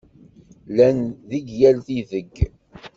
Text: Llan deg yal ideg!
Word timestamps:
Llan 0.69 0.99
deg 1.31 1.45
yal 1.59 1.79
ideg! 1.99 2.33